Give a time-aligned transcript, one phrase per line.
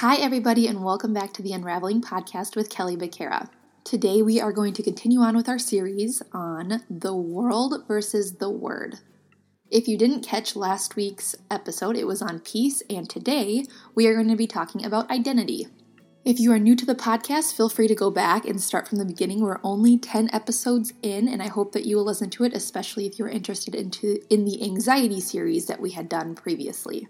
[0.00, 3.50] Hi, everybody, and welcome back to the Unraveling Podcast with Kelly Becerra.
[3.84, 8.48] Today, we are going to continue on with our series on the world versus the
[8.48, 9.00] word.
[9.70, 14.14] If you didn't catch last week's episode, it was on peace, and today we are
[14.14, 15.66] going to be talking about identity.
[16.24, 18.96] If you are new to the podcast, feel free to go back and start from
[18.96, 19.42] the beginning.
[19.42, 23.04] We're only 10 episodes in, and I hope that you will listen to it, especially
[23.04, 27.06] if you're interested into in the anxiety series that we had done previously.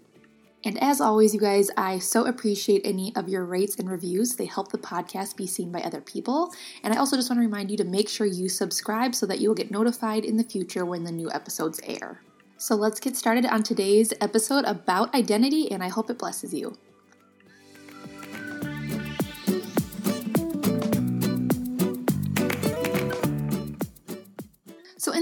[0.63, 4.35] And as always, you guys, I so appreciate any of your rates and reviews.
[4.35, 6.53] They help the podcast be seen by other people.
[6.83, 9.39] And I also just want to remind you to make sure you subscribe so that
[9.39, 12.21] you will get notified in the future when the new episodes air.
[12.57, 16.77] So let's get started on today's episode about identity, and I hope it blesses you.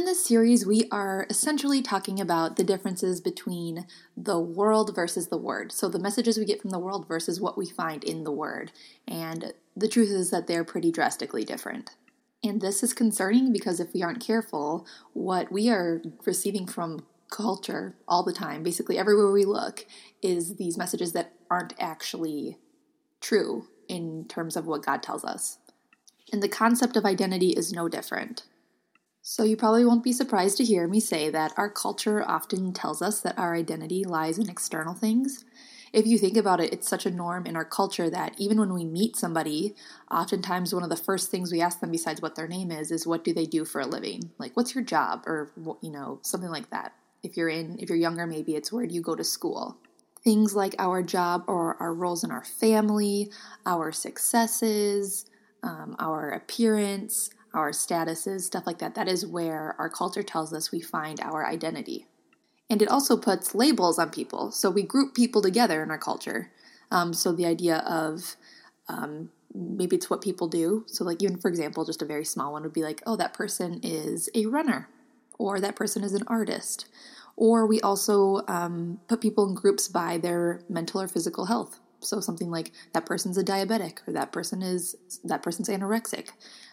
[0.09, 3.85] This series, we are essentially talking about the differences between
[4.17, 5.71] the world versus the word.
[5.71, 8.71] So, the messages we get from the world versus what we find in the word.
[9.07, 11.91] And the truth is that they're pretty drastically different.
[12.43, 17.95] And this is concerning because if we aren't careful, what we are receiving from culture
[18.07, 19.85] all the time, basically everywhere we look,
[20.23, 22.57] is these messages that aren't actually
[23.21, 25.59] true in terms of what God tells us.
[26.33, 28.45] And the concept of identity is no different.
[29.31, 32.99] So, you probably won't be surprised to hear me say that our culture often tells
[32.99, 35.45] us that our identity lies in external things.
[35.93, 38.73] If you think about it, it's such a norm in our culture that even when
[38.73, 39.75] we meet somebody,
[40.09, 43.05] oftentimes one of the first things we ask them, besides what their name is, is
[43.05, 44.31] what do they do for a living?
[44.39, 45.21] Like, what's your job?
[45.27, 45.51] Or,
[45.83, 46.93] you know, something like that.
[47.21, 49.77] If you're in, if you're younger, maybe it's where do you go to school?
[50.23, 53.29] Things like our job or our roles in our family,
[53.67, 55.27] our successes,
[55.61, 58.95] um, our appearance, our statuses, stuff like that.
[58.95, 62.05] That is where our culture tells us we find our identity.
[62.69, 64.51] And it also puts labels on people.
[64.51, 66.51] So we group people together in our culture.
[66.91, 68.35] Um, so the idea of
[68.87, 70.83] um, maybe it's what people do.
[70.87, 73.33] So, like, even for example, just a very small one would be like, oh, that
[73.33, 74.89] person is a runner,
[75.37, 76.87] or that person is an artist.
[77.35, 81.79] Or we also um, put people in groups by their mental or physical health.
[82.01, 86.29] So something like that person's a diabetic, or that person is that person's anorexic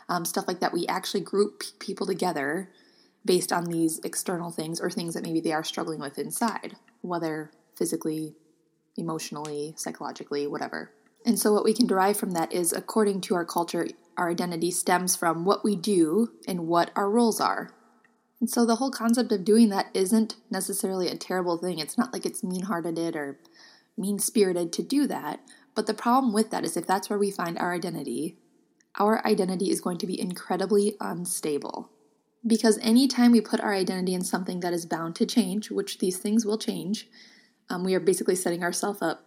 [0.09, 0.73] um, stuff like that.
[0.73, 2.71] We actually group people together
[3.25, 7.51] based on these external things or things that maybe they are struggling with inside, whether
[7.77, 8.37] physically,
[8.97, 10.93] emotionally, psychologically, whatever.
[11.25, 14.71] And so, what we can derive from that is according to our culture, our identity
[14.71, 17.71] stems from what we do and what our roles are.
[18.41, 21.81] And so, the whole concept of doing that isn't necessarily a terrible thing.
[21.81, 23.41] It's not like it's mean hearted or
[23.99, 25.41] mean spirited to do that.
[25.75, 28.37] But the problem with that is if that's where we find our identity,
[28.99, 31.91] our identity is going to be incredibly unstable.
[32.47, 36.19] Because anytime we put our identity in something that is bound to change, which these
[36.19, 37.09] things will change,
[37.69, 39.27] um, we are basically setting ourselves up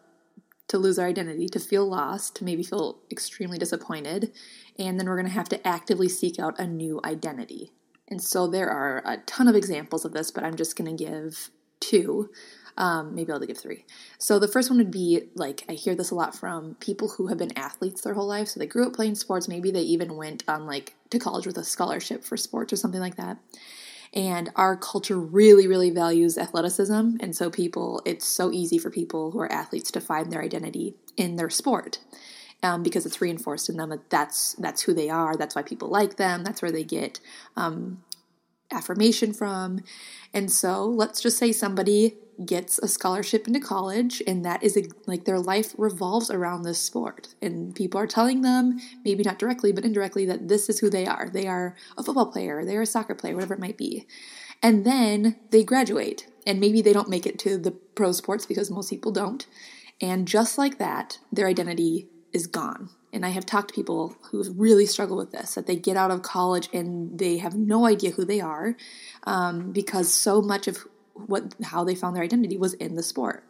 [0.70, 4.32] to lose our identity, to feel lost, to maybe feel extremely disappointed,
[4.78, 7.72] and then we're going to have to actively seek out a new identity.
[8.08, 11.04] And so there are a ton of examples of this, but I'm just going to
[11.04, 12.30] give two.
[12.80, 13.86] Um, maybe I'll give three.
[14.18, 17.28] So the first one would be like I hear this a lot from people who
[17.28, 18.48] have been athletes their whole life.
[18.48, 19.50] So they grew up playing sports.
[19.50, 23.02] Maybe they even went on like to college with a scholarship for sports or something
[23.02, 23.38] like that.
[24.14, 27.18] And our culture really, really values athleticism.
[27.20, 30.96] And so people, it's so easy for people who are athletes to find their identity
[31.16, 32.00] in their sport.
[32.62, 35.38] Um, because it's reinforced in them that that's that's who they are.
[35.38, 36.44] That's why people like them.
[36.44, 37.22] That's where they get
[37.56, 38.04] um,
[38.72, 39.82] affirmation from.
[40.34, 44.84] And so let's just say somebody gets a scholarship into college and that is a,
[45.06, 47.36] like their life revolves around this sport.
[47.42, 51.06] And people are telling them maybe not directly but indirectly that this is who they
[51.06, 51.30] are.
[51.30, 54.08] They are a football player they're a soccer player whatever it might be.
[54.62, 58.72] And then they graduate and maybe they don't make it to the pro sports because
[58.72, 59.46] most people don't.
[60.02, 64.44] And just like that their identity is gone and I have talked to people who
[64.54, 68.12] really struggle with this that they get out of college and they have no idea
[68.12, 68.76] who they are
[69.24, 73.44] um, because so much of what how they found their identity was in the sport.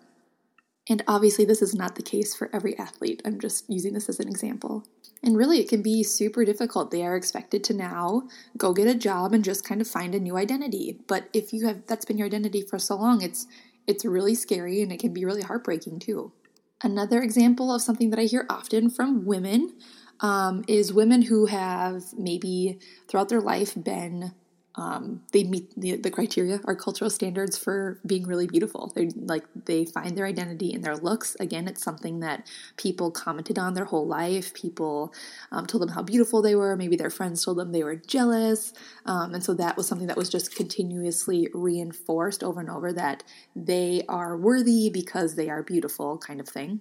[0.89, 3.21] And obviously, this is not the case for every athlete.
[3.23, 4.85] I'm just using this as an example.
[5.21, 6.89] And really, it can be super difficult.
[6.89, 8.23] They are expected to now
[8.57, 10.97] go get a job and just kind of find a new identity.
[11.07, 13.45] But if you have that's been your identity for so long, it's
[13.85, 16.31] it's really scary and it can be really heartbreaking too.
[16.81, 19.77] Another example of something that I hear often from women
[20.21, 24.33] um, is women who have maybe throughout their life been
[24.79, 28.93] um, they meet the, the criteria our cultural standards for being really beautiful.
[28.95, 31.35] They like they find their identity in their looks.
[31.39, 32.47] Again it's something that
[32.77, 34.53] people commented on their whole life.
[34.53, 35.13] People
[35.51, 36.77] um, told them how beautiful they were.
[36.77, 38.71] Maybe their friends told them they were jealous.
[39.05, 43.23] Um, and so that was something that was just continuously reinforced over and over that
[43.55, 46.79] they are worthy because they are beautiful kind of thing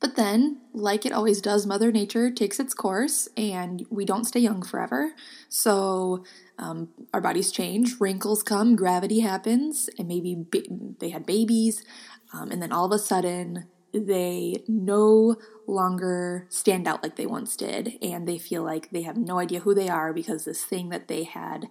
[0.00, 4.38] But then, like it always does, Mother Nature takes its course and we don't stay
[4.40, 5.12] young forever.
[5.48, 6.24] So
[6.56, 10.62] um, our bodies change, wrinkles come, gravity happens, and maybe ba-
[11.00, 11.82] they had babies.
[12.32, 15.36] Um, and then all of a sudden, they no
[15.66, 17.94] longer stand out like they once did.
[18.00, 21.08] And they feel like they have no idea who they are because this thing that
[21.08, 21.66] they had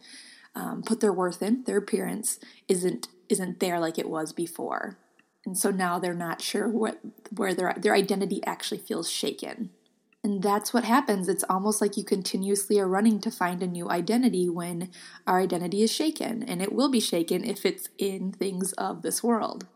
[0.54, 4.98] um, put their worth in, their appearance, isn't isn't there like it was before
[5.48, 7.00] and so now they're not sure what
[7.34, 9.70] where their their identity actually feels shaken.
[10.22, 11.30] And that's what happens.
[11.30, 14.90] It's almost like you continuously are running to find a new identity when
[15.26, 19.24] our identity is shaken and it will be shaken if it's in things of this
[19.24, 19.68] world.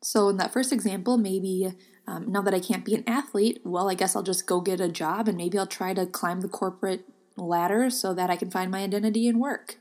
[0.00, 1.74] So in that first example maybe
[2.06, 4.80] um, now that i can't be an athlete well i guess i'll just go get
[4.80, 7.04] a job and maybe i'll try to climb the corporate
[7.36, 9.76] ladder so that i can find my identity in work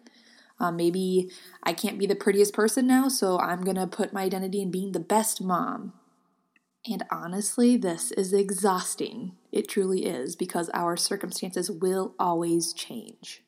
[0.60, 1.30] um, maybe
[1.64, 4.72] I can't be the prettiest person now, so I'm going to put my identity in
[4.72, 5.94] being the best mom.
[6.90, 9.34] And honestly, this is exhausting.
[9.52, 13.44] It truly is, because our circumstances will always change.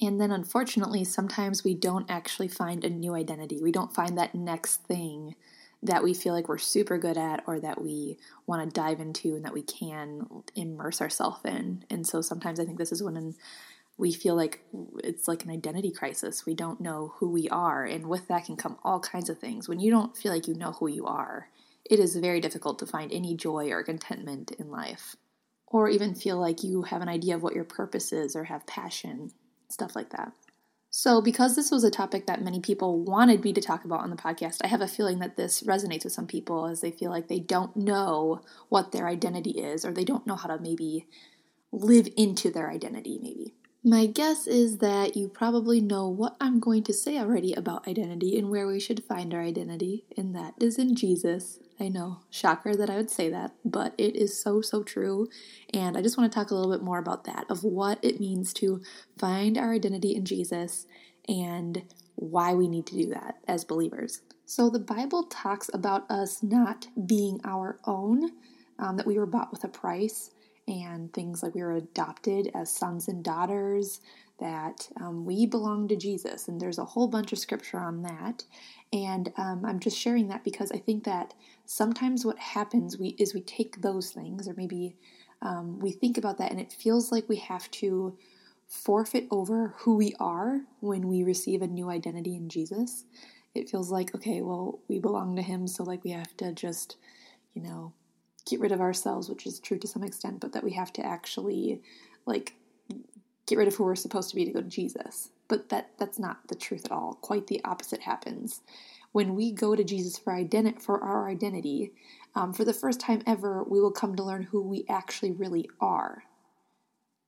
[0.00, 3.60] And then, unfortunately, sometimes we don't actually find a new identity.
[3.62, 5.36] We don't find that next thing
[5.82, 8.16] that we feel like we're super good at or that we
[8.46, 11.84] want to dive into and that we can immerse ourselves in.
[11.90, 13.16] And so sometimes I think this is when
[13.96, 14.64] we feel like
[15.04, 16.46] it's like an identity crisis.
[16.46, 17.84] We don't know who we are.
[17.84, 19.68] And with that can come all kinds of things.
[19.68, 21.48] When you don't feel like you know who you are,
[21.84, 25.16] it is very difficult to find any joy or contentment in life.
[25.66, 28.66] Or even feel like you have an idea of what your purpose is or have
[28.66, 29.30] passion,
[29.68, 30.32] stuff like that.
[30.94, 34.10] So, because this was a topic that many people wanted me to talk about on
[34.10, 37.10] the podcast, I have a feeling that this resonates with some people as they feel
[37.10, 41.06] like they don't know what their identity is or they don't know how to maybe
[41.72, 43.54] live into their identity, maybe.
[43.84, 48.38] My guess is that you probably know what I'm going to say already about identity
[48.38, 51.58] and where we should find our identity, and that is in Jesus.
[51.80, 55.26] I know, shocker that I would say that, but it is so, so true.
[55.74, 58.20] And I just want to talk a little bit more about that of what it
[58.20, 58.82] means to
[59.18, 60.86] find our identity in Jesus
[61.28, 61.82] and
[62.14, 64.20] why we need to do that as believers.
[64.46, 68.30] So, the Bible talks about us not being our own,
[68.78, 70.30] um, that we were bought with a price
[70.72, 74.00] and things like we were adopted as sons and daughters,
[74.40, 76.48] that um, we belong to Jesus.
[76.48, 78.44] And there's a whole bunch of scripture on that.
[78.92, 81.34] And um, I'm just sharing that because I think that
[81.66, 84.96] sometimes what happens we, is we take those things, or maybe
[85.42, 88.16] um, we think about that, and it feels like we have to
[88.66, 93.04] forfeit over who we are when we receive a new identity in Jesus.
[93.54, 96.96] It feels like, okay, well, we belong to Him, so like we have to just,
[97.54, 97.92] you know,
[98.46, 101.04] get rid of ourselves, which is true to some extent, but that we have to
[101.04, 101.82] actually
[102.26, 102.54] like
[103.46, 105.30] get rid of who we're supposed to be to go to Jesus.
[105.48, 107.18] But that that's not the truth at all.
[107.20, 108.60] Quite the opposite happens.
[109.12, 111.92] When we go to Jesus for identi- for our identity,
[112.34, 115.68] um, for the first time ever, we will come to learn who we actually really
[115.80, 116.24] are.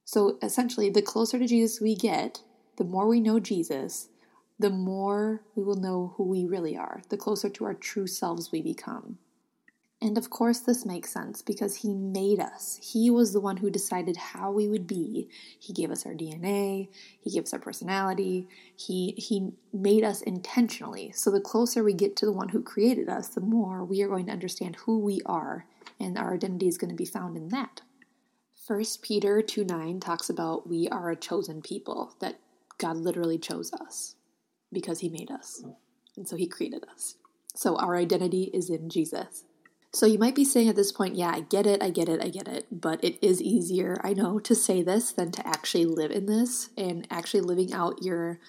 [0.06, 2.42] So essentially, the closer to Jesus we get,
[2.76, 4.08] the more we know Jesus,
[4.58, 8.52] the more we will know who we really are, the closer to our true selves
[8.52, 9.18] we become.
[10.04, 12.78] And of course, this makes sense because He made us.
[12.82, 15.30] He was the one who decided how we would be.
[15.58, 16.90] He gave us our DNA,
[17.22, 18.46] He gave us our personality,
[18.76, 21.10] He, he made us intentionally.
[21.12, 24.08] So the closer we get to the one who created us, the more we are
[24.08, 25.64] going to understand who we are,
[25.98, 27.80] and our identity is going to be found in that.
[28.66, 32.40] 1 Peter 2 9 talks about we are a chosen people, that
[32.76, 34.16] God literally chose us
[34.70, 35.64] because He made us.
[36.14, 37.14] And so He created us.
[37.54, 39.44] So our identity is in Jesus.
[39.94, 42.20] So you might be saying at this point, yeah, I get it, I get it,
[42.20, 45.84] I get it, but it is easier, I know, to say this than to actually
[45.84, 46.70] live in this.
[46.76, 48.40] And actually living out your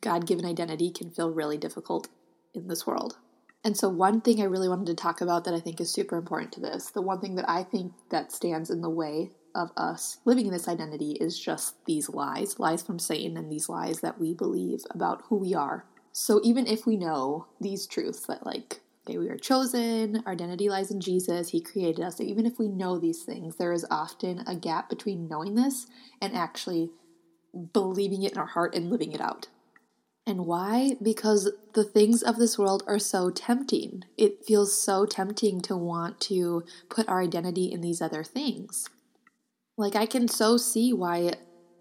[0.00, 2.08] God given identity can feel really difficult
[2.52, 3.16] in this world.
[3.62, 6.16] And so one thing I really wanted to talk about that I think is super
[6.16, 9.70] important to this, the one thing that I think that stands in the way of
[9.76, 14.00] us living in this identity is just these lies, lies from Satan and these lies
[14.00, 15.84] that we believe about who we are.
[16.12, 18.80] So even if we know these truths that like
[19.16, 22.16] We are chosen, our identity lies in Jesus, He created us.
[22.16, 25.86] So even if we know these things, there is often a gap between knowing this
[26.20, 26.90] and actually
[27.72, 29.48] believing it in our heart and living it out.
[30.26, 30.96] And why?
[31.02, 34.04] Because the things of this world are so tempting.
[34.18, 38.90] It feels so tempting to want to put our identity in these other things.
[39.78, 41.32] Like, I can so see why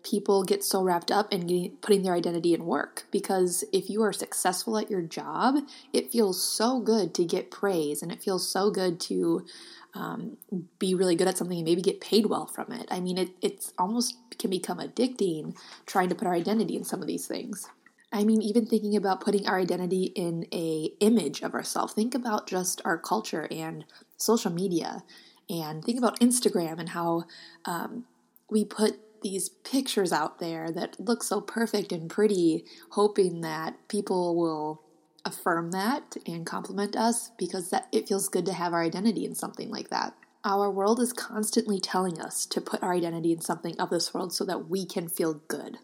[0.10, 4.02] people get so wrapped up in getting, putting their identity in work because if you
[4.02, 5.56] are successful at your job,
[5.92, 9.46] it feels so good to get praise and it feels so good to
[9.94, 10.38] um,
[10.80, 12.88] be really good at something and maybe get paid well from it.
[12.92, 17.02] I mean, it it's almost can become addicting trying to put our identity in some
[17.02, 17.68] of these things.
[18.12, 21.94] I mean, even thinking about putting our identity in a image of ourselves.
[21.94, 23.84] Think about just our culture and
[24.16, 25.04] social media
[25.50, 27.24] And think about Instagram and how
[27.66, 28.06] um,
[28.50, 34.36] we put these pictures out there that look so perfect and pretty, hoping that people
[34.36, 34.84] will
[35.26, 39.36] affirm that and compliment us because that it feels good to have our identity in
[39.36, 40.14] something like that.
[40.44, 44.32] Our world is constantly telling us to put our identity in something of this world
[44.34, 45.80] so that we can feel good.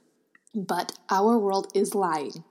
[0.55, 2.43] But our world is lying,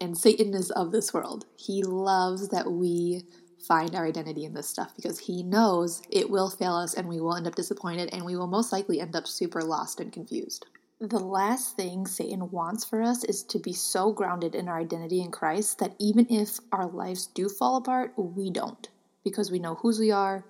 [0.00, 1.46] and Satan is of this world.
[1.56, 3.22] He loves that we
[3.66, 7.20] find our identity in this stuff because he knows it will fail us and we
[7.20, 10.66] will end up disappointed and we will most likely end up super lost and confused.
[11.00, 15.20] The last thing Satan wants for us is to be so grounded in our identity
[15.20, 18.88] in Christ that even if our lives do fall apart, we don't
[19.24, 20.44] because we know whose we are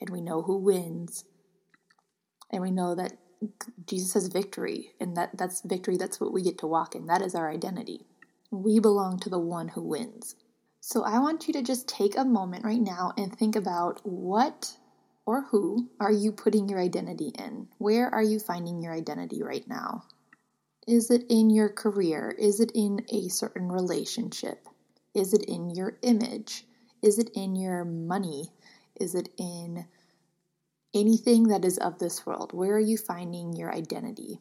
[0.00, 1.24] and we know who wins.
[2.50, 3.12] And we know that
[3.86, 7.06] Jesus has victory and that that's victory that's what we get to walk in.
[7.06, 8.06] That is our identity.
[8.50, 10.34] We belong to the one who wins
[10.80, 14.76] so I want you to just take a moment right now and think about what
[15.26, 17.68] or who are you putting your identity in?
[17.78, 20.04] Where are you finding your identity right now?
[20.88, 22.34] Is it in your career?
[22.38, 24.66] Is it in a certain relationship?
[25.14, 26.64] Is it in your image?
[27.02, 28.50] Is it in your money?
[28.98, 29.86] Is it in
[30.94, 32.52] anything that is of this world?
[32.52, 34.40] Where are you finding your identity?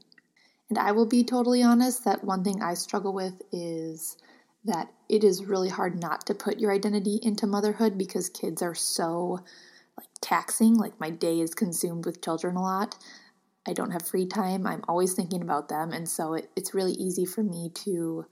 [0.69, 4.17] And I will be totally honest that one thing I struggle with is
[4.65, 8.75] that it is really hard not to put your identity into motherhood because kids are
[8.75, 9.39] so
[9.97, 10.75] like taxing.
[10.75, 12.97] Like my day is consumed with children a lot.
[13.67, 14.65] I don't have free time.
[14.65, 18.25] I'm always thinking about them, and so it, it's really easy for me to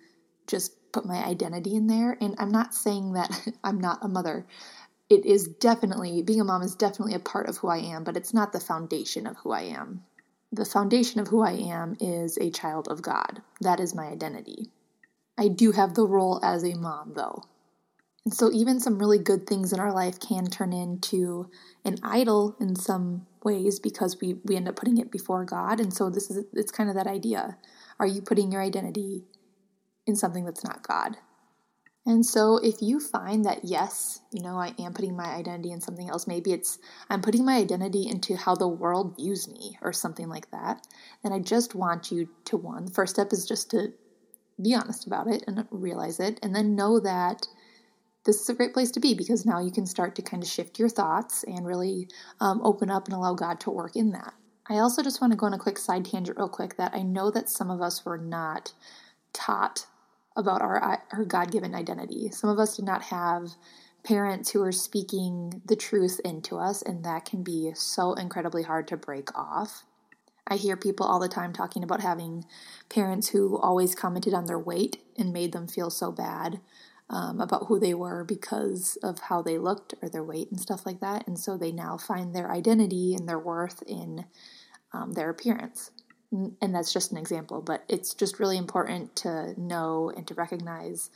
[0.48, 2.18] just put my identity in there.
[2.20, 3.30] And I'm not saying that
[3.64, 4.46] I'm not a mother.
[5.10, 8.18] It is definitely being a mom is definitely a part of who I am, but
[8.18, 10.04] it's not the foundation of who I am.
[10.52, 13.42] The foundation of who I am is a child of God.
[13.62, 14.72] That is my identity.
[15.38, 17.44] I do have the role as a mom, though.
[18.26, 21.50] And so, even some really good things in our life can turn into
[21.86, 25.80] an idol in some ways because we, we end up putting it before God.
[25.80, 27.58] And so, this is it's kind of that idea.
[28.00, 29.24] Are you putting your identity
[30.06, 31.18] in something that's not God?
[32.06, 35.80] And so, if you find that, yes, you know, I am putting my identity in
[35.80, 36.80] something else, maybe it's
[37.10, 40.86] I'm putting my identity into how the world views me or something like that,
[41.24, 43.94] then I just want you to one, the first step is just to
[44.62, 47.48] be honest about it and realize it, and then know that
[48.26, 50.50] this is a great place to be because now you can start to kind of
[50.50, 52.10] shift your thoughts and really
[52.42, 54.34] um, open up and allow God to work in that.
[54.70, 57.02] I also just want to go on a quick side tangent, real quick, that I
[57.02, 58.74] know that some of us were not
[59.32, 59.86] taught
[60.36, 62.30] about our, our God given identity.
[62.32, 63.52] Some of us did not have
[64.04, 68.88] parents who are speaking the truth into us, and that can be so incredibly hard
[68.90, 69.84] to break off.
[70.48, 72.46] I hear people all the time talking about having
[72.90, 76.62] parents who always commented on their weight and made them feel so bad
[77.10, 80.86] um, about who they were because of how they looked or their weight and stuff
[80.86, 81.28] like that.
[81.28, 84.26] And so they now find their identity and their worth in
[84.94, 85.92] um, their appearance.
[86.32, 91.10] And that's just an example, but it's just really important to know and to recognize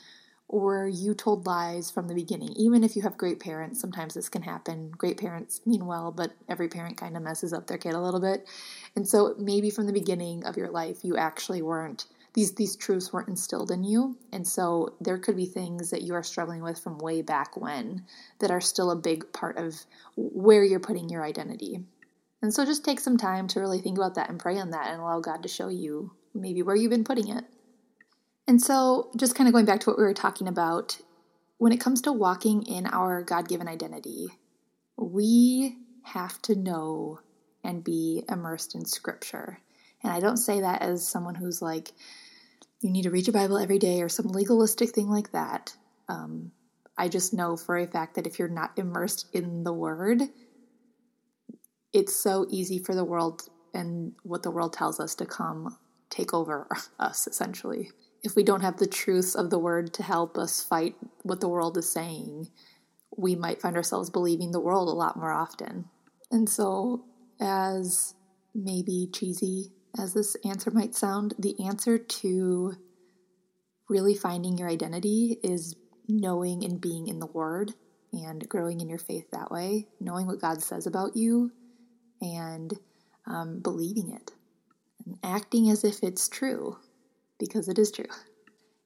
[0.51, 2.49] or you told lies from the beginning.
[2.57, 4.91] Even if you have great parents, sometimes this can happen.
[4.91, 8.19] Great parents mean well, but every parent kind of messes up their kid a little
[8.19, 8.45] bit.
[8.93, 13.11] And so maybe from the beginning of your life, you actually weren't these these truths
[13.11, 16.79] weren't instilled in you and so there could be things that you are struggling with
[16.79, 18.05] from way back when
[18.39, 19.75] that are still a big part of
[20.15, 21.81] where you're putting your identity
[22.41, 24.87] and so just take some time to really think about that and pray on that
[24.87, 27.43] and allow god to show you maybe where you've been putting it
[28.47, 30.99] and so, just kind of going back to what we were talking about,
[31.57, 34.27] when it comes to walking in our God given identity,
[34.97, 37.19] we have to know
[37.63, 39.59] and be immersed in Scripture.
[40.03, 41.91] And I don't say that as someone who's like,
[42.81, 45.75] you need to read your Bible every day or some legalistic thing like that.
[46.09, 46.51] Um,
[46.97, 50.23] I just know for a fact that if you're not immersed in the Word,
[51.93, 53.43] it's so easy for the world
[53.73, 55.77] and what the world tells us to come
[56.09, 56.67] take over
[56.99, 57.91] us, essentially
[58.23, 61.49] if we don't have the truths of the word to help us fight what the
[61.49, 62.49] world is saying,
[63.17, 65.85] we might find ourselves believing the world a lot more often.
[66.29, 67.05] And so,
[67.39, 68.13] as
[68.53, 72.73] maybe cheesy as this answer might sound, the answer to
[73.89, 75.75] really finding your identity is
[76.07, 77.73] knowing and being in the Word
[78.13, 81.51] and growing in your faith that way, knowing what God says about you
[82.21, 82.73] and
[83.25, 84.31] um, believing it
[85.05, 86.77] and acting as if it's true
[87.41, 88.05] because it is true.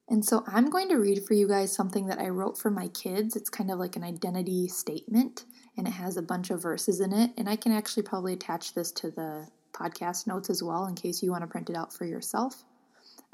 [0.08, 2.88] And so I'm going to read for you guys something that I wrote for my
[2.88, 3.36] kids.
[3.36, 5.44] It's kind of like an identity statement,
[5.76, 7.32] and it has a bunch of verses in it.
[7.36, 11.22] And I can actually probably attach this to the podcast notes as well in case
[11.22, 12.64] you want to print it out for yourself.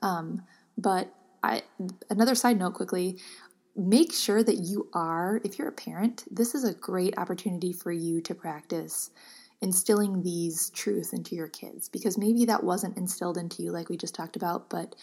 [0.03, 0.43] Um,
[0.77, 1.63] but I,
[2.11, 3.19] another side note quickly
[3.77, 7.93] make sure that you are, if you're a parent, this is a great opportunity for
[7.93, 9.11] you to practice
[9.63, 13.97] instilling these truths into your kids because maybe that wasn't instilled into you like we
[13.97, 14.95] just talked about, but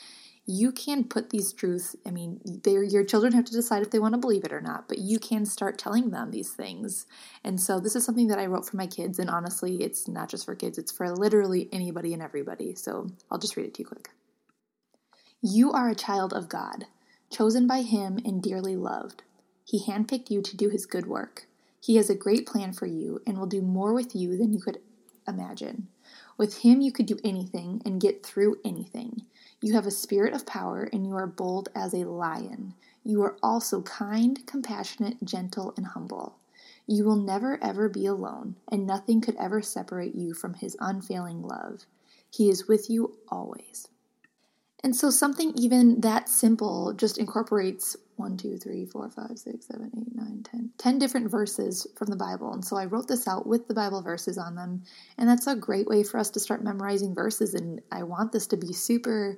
[0.45, 4.15] you can put these truths, I mean, your children have to decide if they want
[4.15, 7.05] to believe it or not, but you can start telling them these things.
[7.43, 10.29] And so this is something that I wrote for my kids, and honestly, it's not
[10.29, 12.73] just for kids, it's for literally anybody and everybody.
[12.73, 14.09] So I'll just read it to you quick.
[15.41, 16.85] You are a child of God,
[17.31, 19.21] chosen by Him and dearly loved.
[19.63, 21.45] He handpicked you to do His good work.
[21.81, 24.59] He has a great plan for you and will do more with you than you
[24.59, 24.79] could
[25.27, 25.87] imagine.
[26.37, 29.25] With Him, you could do anything and get through anything.
[29.61, 32.73] You have a spirit of power, and you are bold as a lion.
[33.03, 36.37] You are also kind, compassionate, gentle, and humble.
[36.87, 41.41] You will never ever be alone, and nothing could ever separate you from His unfailing
[41.41, 41.85] love.
[42.31, 43.87] He is with you always.
[44.83, 49.91] And so, something even that simple just incorporates one, two, three, four, five, six, seven,
[49.97, 52.53] eight, nine, ten, ten different verses from the Bible.
[52.53, 54.83] And so, I wrote this out with the Bible verses on them.
[55.17, 57.53] And that's a great way for us to start memorizing verses.
[57.53, 59.37] And I want this to be super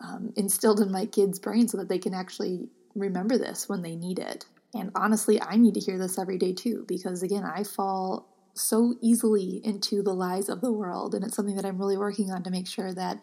[0.00, 3.96] um, instilled in my kids' brains so that they can actually remember this when they
[3.96, 4.46] need it.
[4.74, 8.94] And honestly, I need to hear this every day too, because again, I fall so
[9.00, 11.14] easily into the lies of the world.
[11.14, 13.22] And it's something that I'm really working on to make sure that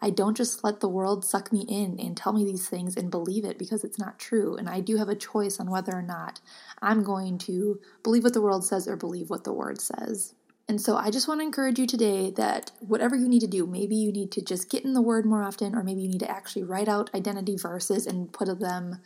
[0.00, 3.10] I don't just let the world suck me in and tell me these things and
[3.10, 4.56] believe it because it's not true.
[4.56, 6.40] And I do have a choice on whether or not
[6.82, 10.34] I'm going to believe what the world says or believe what the word says.
[10.66, 13.66] And so I just want to encourage you today that whatever you need to do,
[13.66, 16.20] maybe you need to just get in the word more often, or maybe you need
[16.20, 19.00] to actually write out identity verses and put them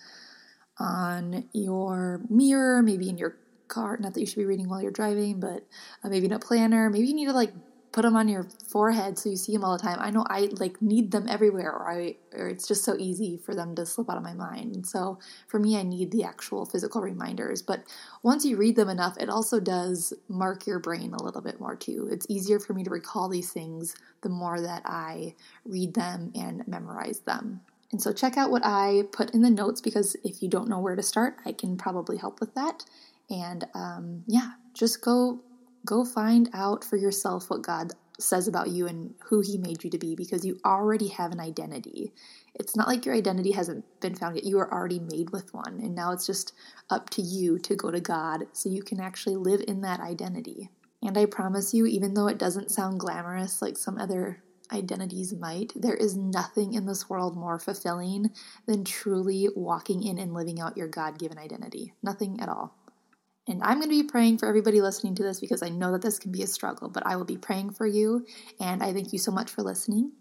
[0.78, 3.97] on your mirror, maybe in your car.
[3.99, 5.66] Not that you should be reading while you're driving, but
[6.04, 6.88] uh, maybe in a planner.
[6.90, 7.52] Maybe you need to like
[7.92, 9.99] put them on your forehead so you see them all the time.
[10.00, 13.54] I know I like need them everywhere, or I or it's just so easy for
[13.54, 14.87] them to slip out of my mind.
[14.87, 17.63] So for me, I need the actual physical reminders.
[17.63, 17.84] But
[18.23, 21.76] once you read them enough, it also does mark your brain a little bit more
[21.76, 22.08] too.
[22.10, 25.34] It's easier for me to recall these things the more that I
[25.65, 27.60] read them and memorize them.
[27.91, 30.78] And so check out what I put in the notes because if you don't know
[30.78, 32.84] where to start, I can probably help with that.
[33.30, 35.41] And um, yeah, just go
[35.84, 39.91] go find out for yourself what God says about you and who He made you
[39.91, 42.12] to be because you already have an identity.
[42.54, 44.45] It's not like your identity hasn't been found yet.
[44.45, 45.80] You are already made with one.
[45.80, 46.52] And now it's just
[46.91, 50.71] up to you to go to God so you can actually live in that identity.
[51.02, 55.73] And I promise you, even though it doesn't sound glamorous like some other identities might,
[55.76, 58.30] there is nothing in this world more fulfilling
[58.67, 61.95] than truly walking in and living out your God given identity.
[62.02, 62.75] Nothing at all.
[63.49, 66.02] And I'm going to be praying for everybody listening to this because I know that
[66.02, 68.26] this can be a struggle, but I will be praying for you.
[68.61, 70.13] And I thank you so much for listening.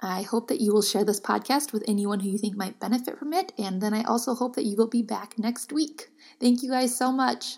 [0.00, 3.18] I hope that you will share this podcast with anyone who you think might benefit
[3.18, 3.52] from it.
[3.56, 6.10] And then I also hope that you will be back next week.
[6.40, 7.56] Thank you guys so much.